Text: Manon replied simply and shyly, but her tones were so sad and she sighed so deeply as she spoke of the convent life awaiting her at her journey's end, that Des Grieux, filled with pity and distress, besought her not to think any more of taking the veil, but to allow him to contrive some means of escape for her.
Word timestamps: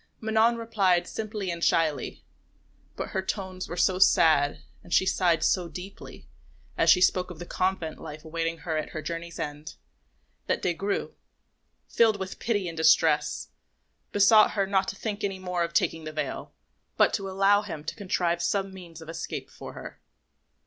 Manon 0.19 0.55
replied 0.55 1.07
simply 1.07 1.51
and 1.51 1.63
shyly, 1.63 2.25
but 2.95 3.09
her 3.09 3.21
tones 3.21 3.69
were 3.69 3.77
so 3.77 3.99
sad 3.99 4.63
and 4.83 4.91
she 4.91 5.05
sighed 5.05 5.43
so 5.43 5.69
deeply 5.69 6.27
as 6.75 6.89
she 6.89 7.01
spoke 7.01 7.29
of 7.29 7.37
the 7.37 7.45
convent 7.45 7.99
life 7.99 8.25
awaiting 8.25 8.57
her 8.65 8.77
at 8.77 8.89
her 8.97 9.03
journey's 9.03 9.37
end, 9.37 9.75
that 10.47 10.63
Des 10.63 10.73
Grieux, 10.73 11.13
filled 11.87 12.19
with 12.19 12.39
pity 12.39 12.67
and 12.67 12.75
distress, 12.77 13.49
besought 14.11 14.53
her 14.53 14.65
not 14.65 14.87
to 14.87 14.95
think 14.95 15.23
any 15.23 15.37
more 15.37 15.61
of 15.63 15.71
taking 15.71 16.03
the 16.03 16.11
veil, 16.11 16.51
but 16.97 17.13
to 17.13 17.29
allow 17.29 17.61
him 17.61 17.83
to 17.83 17.93
contrive 17.93 18.41
some 18.41 18.73
means 18.73 19.03
of 19.03 19.07
escape 19.09 19.51
for 19.51 19.73
her. 19.73 20.01